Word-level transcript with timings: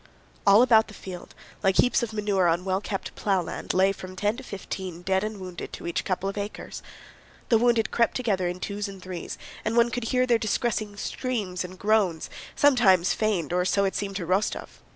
All 0.47 0.63
about 0.63 0.87
the 0.87 0.95
field, 0.95 1.35
like 1.61 1.77
heaps 1.77 2.01
of 2.01 2.11
manure 2.11 2.47
on 2.47 2.65
well 2.65 2.81
kept 2.81 3.13
plowland, 3.13 3.71
lay 3.71 3.91
from 3.91 4.15
ten 4.15 4.35
to 4.37 4.41
fifteen 4.41 5.03
dead 5.03 5.23
and 5.23 5.39
wounded 5.39 5.71
to 5.73 5.85
each 5.85 6.03
couple 6.03 6.27
of 6.27 6.39
acres. 6.39 6.81
The 7.49 7.59
wounded 7.59 7.91
crept 7.91 8.15
together 8.15 8.47
in 8.47 8.59
twos 8.59 8.87
and 8.87 8.99
threes 8.99 9.37
and 9.63 9.77
one 9.77 9.91
could 9.91 10.05
hear 10.05 10.25
their 10.25 10.39
distressing 10.39 10.97
screams 10.97 11.63
and 11.63 11.77
groans, 11.77 12.31
sometimes 12.55 13.13
feigned—or 13.13 13.63
so 13.65 13.85
it 13.85 13.93
seemed 13.95 14.15
to 14.15 14.25
Rostóv. 14.25 14.69